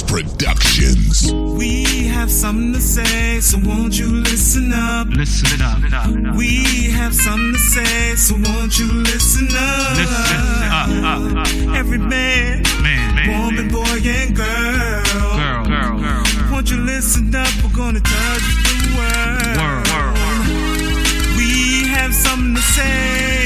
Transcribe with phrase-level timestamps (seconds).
[0.00, 1.32] Mims Productions.
[1.32, 5.08] We have something to say, so won't you listen up?
[5.08, 6.36] Listen up.
[6.36, 9.96] We have something to say, so won't you listen up?
[9.96, 10.88] Listen up.
[10.88, 11.76] up, up, up.
[11.76, 13.68] Every man, Man, man, woman, man.
[13.68, 14.46] boy, and girl.
[14.46, 16.52] Girl, girl, girl, girl.
[16.52, 17.48] Won't you listen up?
[17.62, 18.42] We're gonna touch
[18.72, 19.56] the world.
[19.58, 21.36] Word, word, word.
[21.36, 23.44] We have something to say.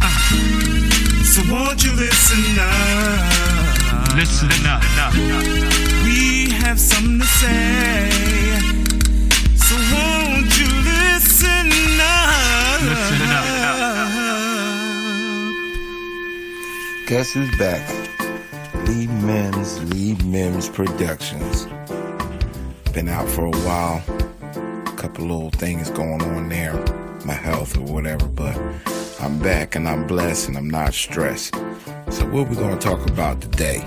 [0.00, 1.22] Ah.
[1.24, 4.16] So won't you listen up?
[4.16, 4.85] Listen up.
[6.04, 8.10] We have something to say.
[9.56, 11.68] So won't you listen
[12.00, 12.82] up?
[12.82, 13.46] Listen up.
[17.08, 17.88] Guess who's back?
[18.88, 21.66] Lee Mims, Lee Mims Productions.
[22.92, 24.02] Been out for a while.
[24.86, 26.74] A couple little things going on there,
[27.24, 28.56] my health or whatever, but
[29.20, 31.54] I'm back and I'm blessed and I'm not stressed.
[32.10, 33.84] So what we gonna talk about today?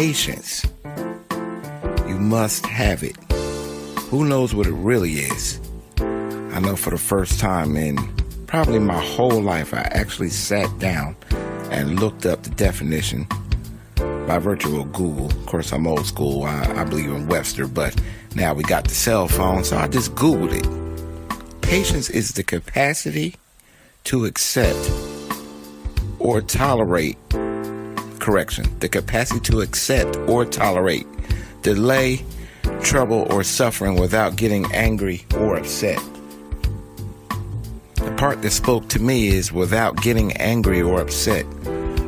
[0.00, 0.64] Patience.
[2.08, 3.14] You must have it.
[4.08, 5.60] Who knows what it really is?
[5.98, 7.98] I know for the first time in
[8.46, 11.16] probably my whole life, I actually sat down
[11.70, 13.26] and looked up the definition
[14.26, 15.26] by virtue of Google.
[15.26, 16.44] Of course, I'm old school.
[16.44, 17.94] I, I believe in Webster, but
[18.34, 21.60] now we got the cell phone, so I just Googled it.
[21.60, 23.34] Patience is the capacity
[24.04, 24.78] to accept
[26.18, 27.18] or tolerate,
[28.20, 31.06] correction, the capacity to accept or tolerate
[31.62, 32.24] delay,
[32.82, 35.98] trouble, or suffering without getting angry or upset.
[37.96, 41.44] The part that spoke to me is without getting angry or upset.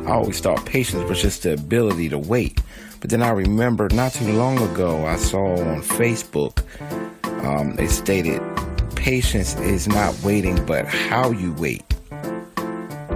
[0.07, 2.61] I always thought patience was just the ability to wait.
[2.99, 6.63] But then I remember not too long ago, I saw on Facebook,
[7.43, 8.41] um, it stated,
[8.95, 11.83] patience is not waiting, but how you wait.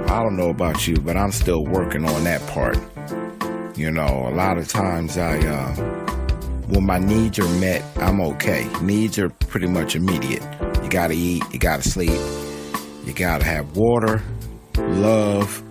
[0.10, 2.78] I don't know about you, but I'm still working on that part.
[3.78, 5.76] You know, a lot of times I, uh,
[6.68, 8.68] when my needs are met, I'm okay.
[8.82, 10.42] Needs are pretty much immediate.
[10.82, 12.20] You gotta eat, you gotta sleep,
[13.06, 14.24] you gotta have water,
[14.78, 15.62] love,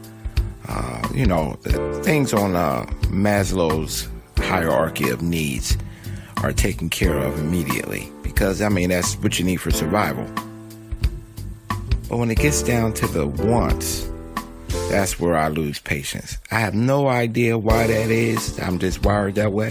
[0.68, 1.54] uh, you know,
[2.03, 5.78] things on uh, Maslow's hierarchy of needs
[6.42, 10.26] are taken care of immediately because, I mean, that's what you need for survival.
[12.08, 14.08] But when it gets down to the wants,
[14.91, 16.38] that's where I lose patience.
[16.50, 18.58] I have no idea why that is.
[18.60, 19.70] I'm just wired that way.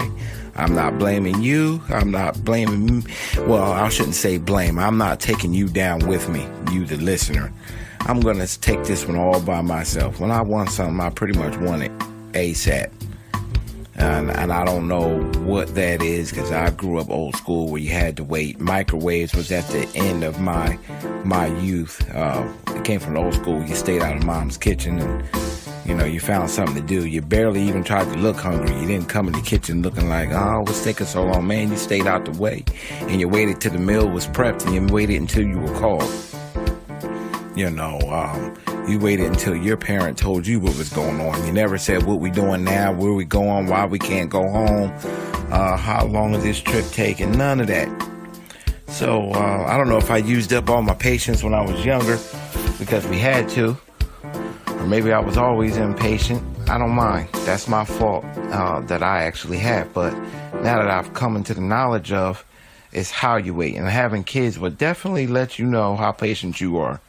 [0.54, 1.82] I'm not blaming you.
[1.88, 3.06] I'm not blaming,
[3.46, 4.78] well, I shouldn't say blame.
[4.78, 7.52] I'm not taking you down with me, you, the listener.
[8.00, 10.20] I'm going to take this one all by myself.
[10.20, 11.92] When I want something, I pretty much want it
[12.32, 12.95] ASAP.
[13.98, 17.80] And, and I don't know what that is because I grew up old school where
[17.80, 18.60] you had to wait.
[18.60, 20.78] Microwaves was at the end of my
[21.24, 22.06] my youth.
[22.14, 23.62] Uh, it came from old school.
[23.62, 25.24] You stayed out of mom's kitchen and
[25.86, 27.06] you know you found something to do.
[27.06, 28.78] You barely even tried to look hungry.
[28.80, 31.70] You didn't come in the kitchen looking like, oh, what's taking so long, man?
[31.70, 32.64] You stayed out the way
[33.02, 36.10] and you waited till the meal was prepped and you waited until you were called.
[37.56, 41.44] You know, um, you waited until your parent told you what was going on.
[41.46, 44.92] You never said what we doing now, where we going, why we can't go home,
[45.50, 47.88] uh, how long is this trip taking, none of that.
[48.88, 51.84] So uh, I don't know if I used up all my patience when I was
[51.84, 52.18] younger
[52.78, 53.76] because we had to,
[54.68, 56.42] or maybe I was always impatient.
[56.68, 57.28] I don't mind.
[57.44, 59.92] That's my fault uh, that I actually have.
[59.92, 60.12] But
[60.62, 62.44] now that I've come into the knowledge of,
[62.92, 66.78] is how you wait, and having kids will definitely let you know how patient you
[66.78, 67.00] are.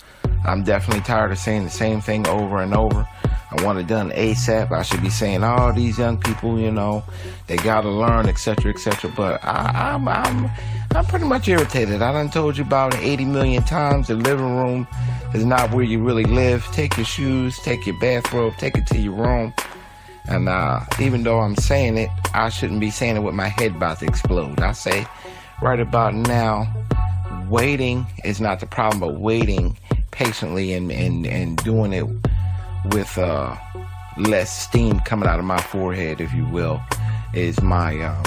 [0.45, 3.07] I'm definitely tired of saying the same thing over and over.
[3.49, 4.71] I want it done ASAP.
[4.71, 7.03] I should be saying, "Oh, these young people, you know,
[7.47, 10.49] they gotta learn, etc., etc." But I, I'm, I'm,
[10.93, 12.01] I'm pretty much irritated.
[12.01, 14.07] I done told you about it 80 million times.
[14.07, 14.87] The living room
[15.33, 16.65] is not where you really live.
[16.73, 19.53] Take your shoes, take your bathrobe, take it to your room.
[20.25, 23.77] And uh, even though I'm saying it, I shouldn't be saying it with my head
[23.77, 24.59] about to explode.
[24.59, 25.05] I say,
[25.61, 26.67] right about now,
[27.49, 29.77] waiting is not the problem, but waiting
[30.17, 32.03] patiently and, and, and doing it
[32.91, 33.55] with uh,
[34.17, 36.81] less steam coming out of my forehead, if you will,
[37.35, 38.23] is my um,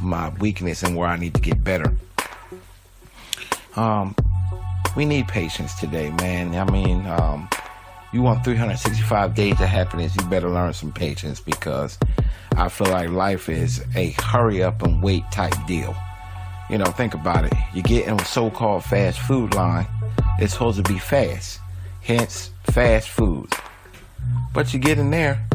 [0.00, 1.94] my weakness and where I need to get better.
[3.76, 4.16] Um,
[4.96, 6.54] we need patience today, man.
[6.54, 7.46] I mean, um,
[8.14, 11.98] you want 365 days of happiness, you better learn some patience because
[12.56, 15.94] I feel like life is a hurry up and wait type deal.
[16.70, 17.52] You know, think about it.
[17.74, 19.86] You get in a so-called fast food line,
[20.38, 21.60] it's supposed to be fast,
[22.02, 23.50] hence fast food.
[24.52, 25.46] But you get in there.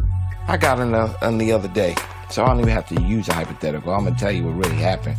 [0.48, 1.96] I got in the, in the other day,
[2.30, 3.94] so I don't even have to use a hypothetical.
[3.94, 5.18] I'm gonna tell you what really happened.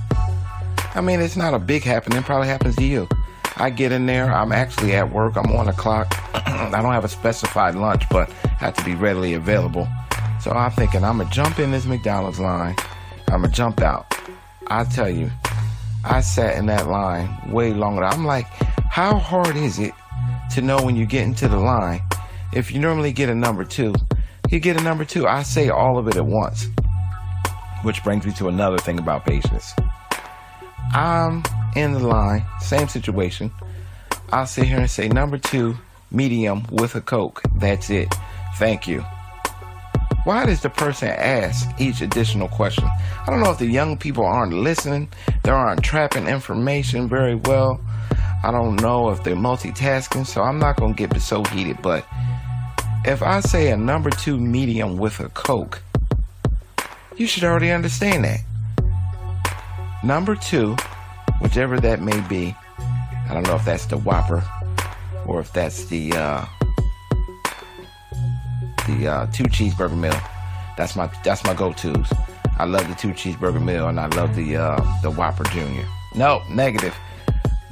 [0.95, 2.23] I mean, it's not a big happening.
[2.23, 3.09] Probably happens to you.
[3.57, 4.33] I get in there.
[4.33, 5.37] I'm actually at work.
[5.37, 6.09] I'm on the clock.
[6.35, 9.87] I don't have a specified lunch, but have to be readily available.
[10.41, 12.75] So I'm thinking I'm gonna jump in this McDonald's line.
[13.29, 14.13] I'm gonna jump out.
[14.67, 15.31] I tell you,
[16.05, 18.05] I sat in that line way longer.
[18.05, 18.47] I'm like,
[18.91, 19.95] how hard is it
[20.53, 22.03] to know when you get into the line?
[22.53, 23.95] If you normally get a number two,
[24.51, 25.29] you get a number two.
[25.29, 26.67] I say all of it at once,
[27.83, 29.73] which brings me to another thing about patience.
[30.93, 31.45] I'm
[31.77, 33.53] in the line, same situation.
[34.33, 35.77] I'll sit here and say number two,
[36.11, 37.43] medium with a Coke.
[37.55, 38.13] That's it.
[38.57, 39.05] Thank you.
[40.25, 42.89] Why does the person ask each additional question?
[43.21, 45.11] I don't know if the young people aren't listening,
[45.45, 47.81] they aren't trapping information very well.
[48.43, 51.83] I don't know if they're multitasking, so I'm not to get so heated.
[51.83, 52.07] But
[53.05, 55.83] if I say a number two medium with a Coke,
[57.17, 58.41] you should already understand that.
[60.03, 60.75] Number two,
[61.43, 62.57] whichever that may be,
[63.29, 64.43] I don't know if that's the Whopper
[65.27, 66.47] or if that's the uh,
[68.87, 70.19] the uh, two cheeseburger meal.
[70.79, 72.11] That's my that's my go-tos.
[72.59, 75.87] I love the two cheeseburger meal and I love the uh, the Whopper Junior.
[76.15, 76.97] No, negative.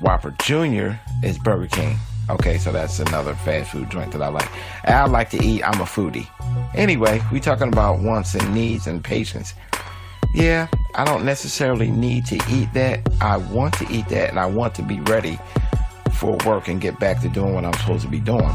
[0.01, 1.97] Whopper Junior is Burger King.
[2.31, 4.49] Okay, so that's another fast food joint that I like.
[4.85, 5.63] I like to eat.
[5.65, 6.29] I'm a foodie.
[6.75, 9.55] Anyway, we talking about wants and needs and patience.
[10.35, 13.09] Yeah, I don't necessarily need to eat that.
[13.21, 15.39] I want to eat that and I want to be ready
[16.13, 18.55] for work and get back to doing what I'm supposed to be doing.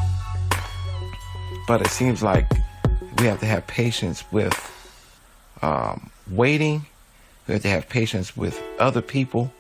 [1.68, 2.48] But it seems like
[3.18, 4.54] we have to have patience with
[5.62, 6.86] um, waiting.
[7.48, 9.52] We have to have patience with other people.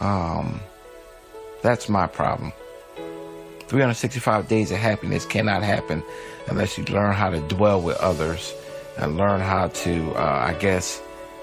[0.00, 0.60] Um,
[1.62, 2.52] that's my problem.
[3.68, 6.02] 365 days of happiness cannot happen
[6.48, 8.54] unless you learn how to dwell with others
[8.98, 11.00] and learn how to, uh, I guess,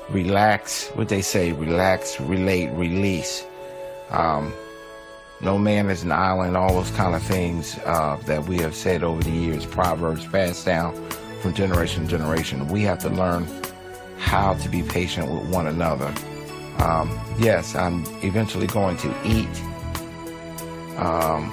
[0.10, 0.89] relax.
[0.89, 3.45] What they say, relax, relate, release.
[4.12, 4.54] Um,
[5.42, 9.04] no man is an island, all those kind of things uh, that we have said
[9.04, 10.94] over the years, proverbs passed down
[11.42, 12.68] from generation to generation.
[12.68, 13.48] We have to learn
[14.18, 16.13] how to be patient with one another.
[16.80, 19.48] Um, yes, I'm eventually going to eat.
[21.00, 21.51] Um,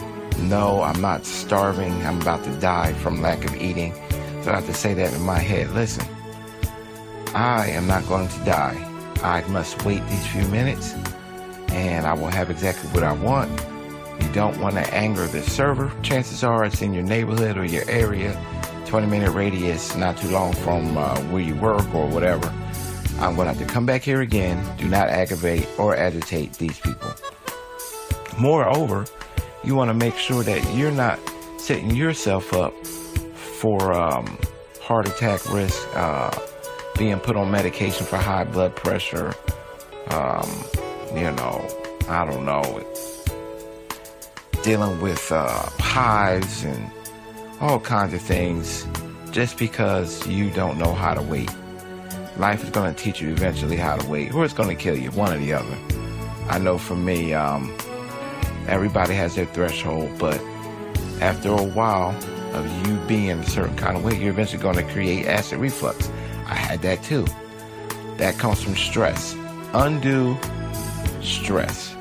[0.49, 1.93] no, I'm not starving.
[2.05, 3.95] I'm about to die from lack of eating.
[4.43, 5.71] So I have to say that in my head.
[5.71, 6.07] Listen,
[7.35, 8.83] I am not going to die.
[9.23, 10.95] I must wait these few minutes
[11.69, 13.51] and I will have exactly what I want.
[14.21, 15.93] You don't want to anger the server.
[16.03, 18.41] Chances are it's in your neighborhood or your area,
[18.87, 22.53] 20 minute radius, not too long from uh, where you work or whatever.
[23.19, 24.63] I'm going to have to come back here again.
[24.77, 27.13] Do not aggravate or agitate these people.
[28.39, 29.07] Moreover,
[29.67, 31.19] you want to make sure that you're not
[31.59, 34.39] setting yourself up for um,
[34.81, 36.31] heart attack risk, uh,
[36.97, 39.35] being put on medication for high blood pressure.
[40.11, 40.49] Um,
[41.15, 41.67] you know,
[42.09, 42.63] I don't know,
[44.63, 46.91] dealing with uh, hives and
[47.61, 48.87] all kinds of things
[49.33, 51.51] just because you don't know how to wait.
[52.37, 54.97] Life is going to teach you eventually how to wait, or it's going to kill
[54.97, 55.77] you, one or the other.
[56.49, 57.77] I know for me, um,
[58.69, 60.41] everybody has their threshold, but
[61.21, 62.15] after a while
[62.55, 66.11] of you being a certain kind of way, you're eventually going to create acid reflux.
[66.47, 67.27] I had that too.
[68.17, 69.35] That comes from stress,
[69.75, 70.37] undue
[71.23, 71.95] stress.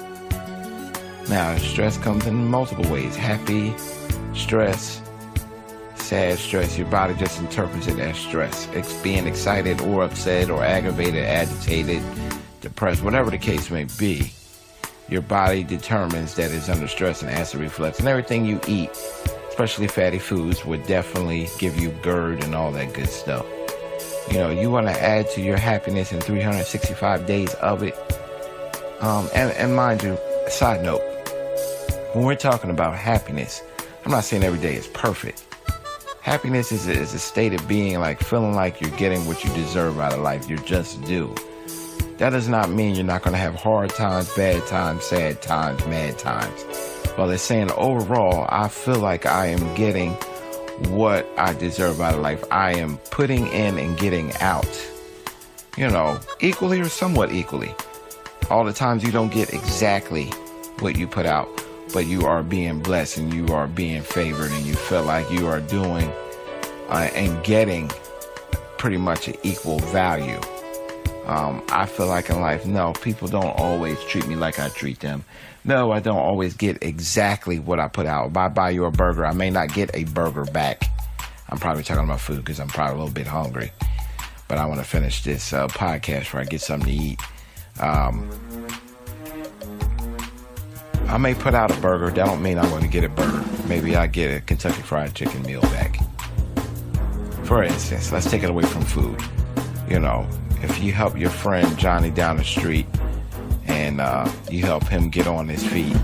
[1.29, 3.73] Now, stress comes in multiple ways happy,
[4.33, 5.01] stress,
[5.95, 6.77] sad stress.
[6.77, 8.67] Your body just interprets it as stress.
[8.73, 12.01] It's being excited or upset or aggravated, agitated,
[12.61, 14.31] depressed, whatever the case may be.
[15.07, 17.99] Your body determines that it's under stress and acid reflux.
[17.99, 18.89] And everything you eat,
[19.49, 23.45] especially fatty foods, would definitely give you GERD and all that good stuff.
[24.31, 27.95] You know, you want to add to your happiness in 365 days of it.
[28.99, 31.01] Um, and, and mind you, side note,
[32.13, 33.61] when we're talking about happiness,
[34.03, 35.45] I'm not saying every day is perfect.
[36.21, 39.53] Happiness is a, is a state of being like feeling like you're getting what you
[39.53, 40.49] deserve out of life.
[40.49, 41.35] You're just due.
[42.17, 45.85] That does not mean you're not going to have hard times, bad times, sad times,
[45.85, 46.65] mad times.
[47.17, 50.13] Well, they're saying overall, I feel like I am getting
[50.89, 52.43] what I deserve out of life.
[52.51, 54.65] I am putting in and getting out.
[55.77, 57.75] You know, equally or somewhat equally.
[58.49, 60.27] All the times you don't get exactly
[60.79, 61.49] what you put out,
[61.93, 65.47] but you are being blessed and you are being favored and you feel like you
[65.47, 66.09] are doing
[66.87, 67.89] uh, and getting
[68.77, 70.39] pretty much an equal value.
[71.25, 74.99] Um, I feel like in life, no, people don't always treat me like I treat
[74.99, 75.25] them.
[75.63, 78.29] No, I don't always get exactly what I put out.
[78.29, 80.83] If I buy you a burger, I may not get a burger back.
[81.49, 83.71] I'm probably talking about food because I'm probably a little bit hungry.
[84.47, 87.19] But I want to finish this uh, podcast where I get something to eat.
[87.79, 88.29] Um,
[91.07, 92.11] I may put out a burger.
[92.11, 93.43] That don't mean I'm going to get a burger.
[93.67, 95.97] Maybe I get a Kentucky Fried Chicken meal back.
[97.45, 99.19] For instance, let's take it away from food.
[99.89, 100.27] You know,
[100.65, 102.87] if you help your friend Johnny down the street
[103.67, 105.95] and uh, you help him get on his feet,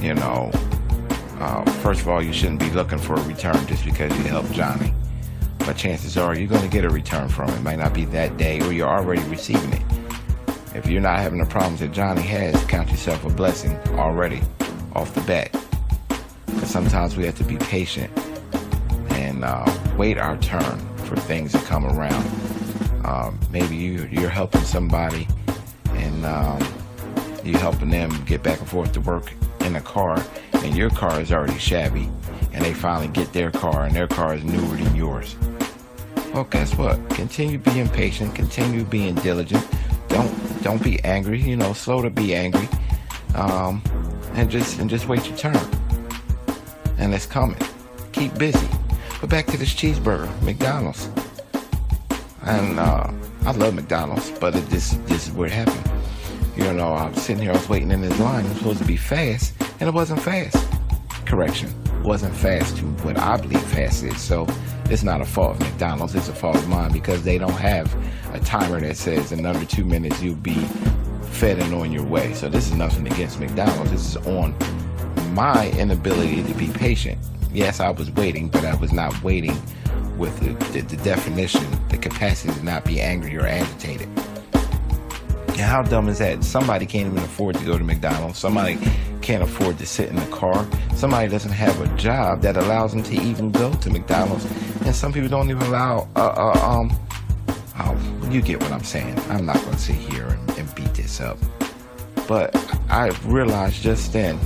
[0.00, 0.50] you know,
[1.40, 4.52] uh, first of all, you shouldn't be looking for a return just because you helped
[4.52, 4.92] Johnny.
[5.58, 7.56] But chances are you're going to get a return from it.
[7.56, 7.62] it.
[7.62, 9.82] Might not be that day, or you're already receiving it.
[10.74, 14.42] If you're not having the problems that Johnny has, count yourself a blessing already
[14.94, 15.50] off the bat.
[16.44, 18.12] Because sometimes we have to be patient
[19.12, 19.64] and uh,
[19.96, 22.55] wait our turn for things to come around.
[23.06, 25.28] Um, maybe you, you're helping somebody
[25.90, 26.58] and um,
[27.44, 30.20] you're helping them get back and forth to work in a car,
[30.54, 32.10] and your car is already shabby,
[32.52, 35.36] and they finally get their car, and their car is newer than yours.
[36.34, 37.08] Well, guess what?
[37.10, 38.34] Continue being patient.
[38.34, 39.66] Continue being diligent.
[40.08, 41.40] Don't don't be angry.
[41.40, 42.68] You know, slow to be angry,
[43.34, 43.82] um,
[44.34, 45.56] and just and just wait your turn.
[46.98, 47.58] And it's coming.
[48.12, 48.68] Keep busy.
[49.20, 51.08] But back to this cheeseburger, McDonald's.
[52.46, 53.10] And uh,
[53.44, 55.90] I love McDonald's, but it, this this is where it happened.
[56.56, 58.44] You know, I'm sitting here, I was waiting in this line.
[58.44, 60.56] It was supposed to be fast, and it wasn't fast.
[61.26, 61.68] Correction,
[62.02, 64.20] wasn't fast to what I believe fast is.
[64.20, 64.46] So
[64.88, 67.92] it's not a fault of McDonald's, it's a fault of mine because they don't have
[68.32, 70.54] a timer that says in under two minutes you'll be
[71.22, 72.32] fed and on your way.
[72.32, 73.90] So this is nothing against McDonald's.
[73.90, 74.54] This is on
[75.34, 77.18] my inability to be patient.
[77.52, 79.60] Yes, I was waiting, but I was not waiting
[80.16, 84.08] with the, the, the definition, the capacity to not be angry or agitated.
[85.58, 86.44] How dumb is that?
[86.44, 88.38] Somebody can't even afford to go to McDonald's.
[88.38, 88.78] Somebody
[89.22, 90.66] can't afford to sit in the car.
[90.94, 94.44] Somebody doesn't have a job that allows them to even go to McDonald's.
[94.84, 96.98] And some people don't even allow, uh, uh, um,
[97.78, 99.18] oh, you get what I'm saying.
[99.30, 101.38] I'm not going to sit here and, and beat this up.
[102.28, 102.54] But
[102.90, 104.38] I realized just then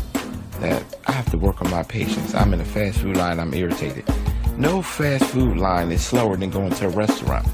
[0.60, 2.34] that I have to work on my patience.
[2.34, 4.04] I'm in a fast food line, I'm irritated.
[4.60, 7.48] No fast food line is slower than going to a restaurant.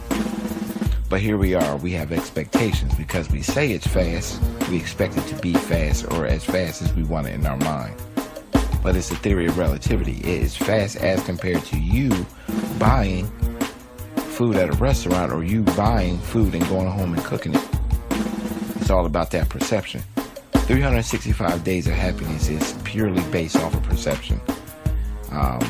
[1.09, 5.25] But here we are, we have expectations because we say it's fast, we expect it
[5.29, 7.95] to be fast or as fast as we want it in our mind.
[8.83, 10.19] But it's a theory of relativity.
[10.19, 12.27] It is fast as compared to you
[12.81, 13.29] buying
[14.17, 17.69] food at a restaurant or you buying food and going home and cooking it.
[18.81, 20.03] It's all about that perception.
[20.55, 24.41] 365 days of happiness is purely based off of perception.
[25.31, 25.61] Um,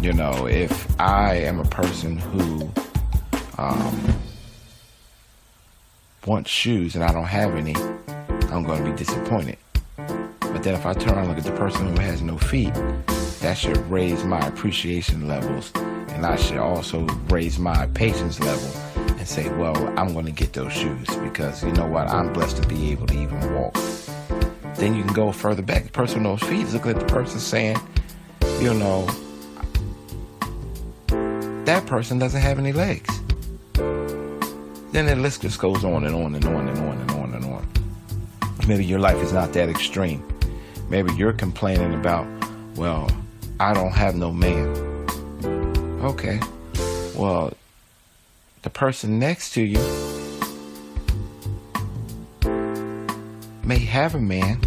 [0.00, 2.70] you know, if I am a person who
[3.58, 4.18] um,
[6.24, 7.74] wants shoes and I don't have any,
[8.50, 9.58] I'm going to be disappointed.
[9.96, 12.72] But then if I turn around and look at the person who has no feet,
[13.40, 15.72] that should raise my appreciation levels
[16.18, 18.68] and I should also raise my patience level
[19.18, 22.08] and say, well, I'm going to get those shoes because you know what?
[22.08, 23.74] I'm blessed to be able to even walk.
[24.76, 25.84] Then you can go further back.
[25.84, 27.78] The person with those feet is looking at the person saying,
[28.60, 29.08] you know,
[31.78, 33.08] that person doesn't have any legs.
[34.90, 37.44] Then the list just goes on and on and on and on and on and
[37.44, 37.68] on.
[38.66, 40.26] Maybe your life is not that extreme.
[40.90, 42.26] Maybe you're complaining about,
[42.74, 43.08] well,
[43.60, 44.66] I don't have no man.
[46.02, 46.40] Okay.
[47.14, 47.52] Well,
[48.62, 49.78] the person next to you
[53.62, 54.60] may have a man,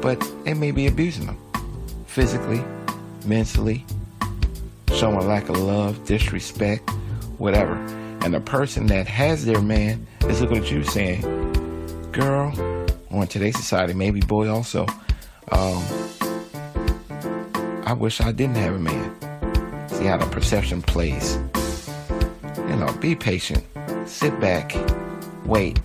[0.00, 1.38] but they may be abusing them
[2.06, 2.64] physically,
[3.26, 3.84] mentally,
[4.94, 6.88] showing lack of love, disrespect,
[7.38, 7.74] whatever.
[8.22, 11.22] And the person that has their man is looking at you saying,
[12.12, 12.52] Girl,
[13.10, 14.86] or in today's society, maybe boy also,
[15.50, 15.82] um,
[17.84, 19.88] I wish I didn't have a man.
[19.88, 21.38] See how the perception plays.
[22.56, 23.64] You know, be patient,
[24.06, 24.74] sit back,
[25.44, 25.80] wait.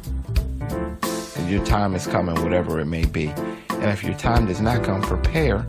[1.35, 3.27] And your time is coming, whatever it may be.
[3.69, 5.65] And if your time does not come, prepare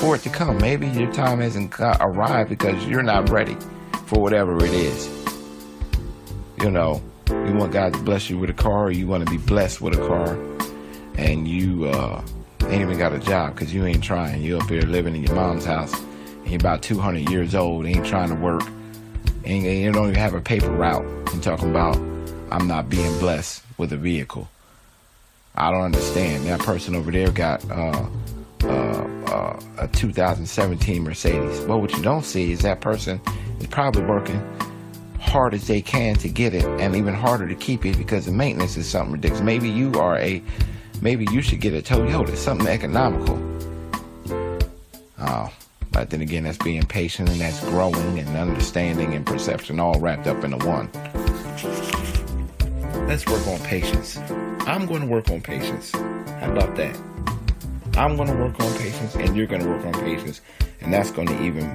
[0.00, 0.58] for it to come.
[0.58, 3.56] Maybe your time hasn't arrived because you're not ready
[4.06, 5.08] for whatever it is.
[6.60, 9.30] You know, you want God to bless you with a car, or you want to
[9.30, 10.38] be blessed with a car,
[11.16, 12.22] and you uh,
[12.68, 14.42] ain't even got a job because you ain't trying.
[14.42, 18.06] You up here living in your mom's house, and you're about 200 years old, ain't
[18.06, 18.62] trying to work,
[19.44, 21.04] and you don't even have a paper route.
[21.32, 21.96] And talking about,
[22.50, 24.48] I'm not being blessed with a vehicle.
[25.54, 26.46] I don't understand.
[26.46, 28.06] That person over there got uh,
[28.66, 31.60] uh, uh, a 2017 Mercedes.
[31.60, 33.20] But what you don't see is that person
[33.60, 34.40] is probably working
[35.20, 38.32] hard as they can to get it and even harder to keep it because the
[38.32, 39.42] maintenance is something ridiculous.
[39.42, 40.42] Maybe you are a,
[41.02, 43.36] maybe you should get a Toyota, something economical.
[45.18, 45.52] Oh,
[45.90, 50.26] but then again, that's being patient and that's growing and understanding and perception all wrapped
[50.26, 50.90] up into one.
[53.06, 54.16] Let's work on patience.
[54.66, 55.92] I'm going to work on patience.
[55.92, 56.96] How about that?
[57.96, 60.42] I'm going to work on patience and you're going to work on patience.
[60.80, 61.74] And that's going to even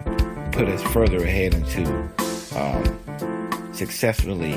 [0.51, 1.83] put us further ahead into
[2.55, 4.53] um, successfully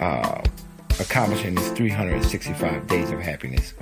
[0.00, 0.42] uh,
[0.98, 3.74] accomplishing this 365 days of happiness.